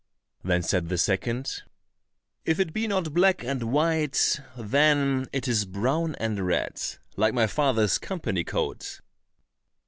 Then 0.43 0.63
said 0.63 0.89
the 0.89 0.97
second, 0.97 1.61
"If 2.43 2.59
it 2.59 2.73
be 2.73 2.87
not 2.87 3.13
black 3.13 3.43
and 3.43 3.71
white, 3.71 4.39
then 4.57 5.27
it 5.31 5.47
is 5.47 5.63
brown 5.65 6.15
and 6.15 6.43
red, 6.47 6.81
like 7.17 7.35
my 7.35 7.45
father's 7.45 7.99
company 7.99 8.43
coat." 8.43 9.01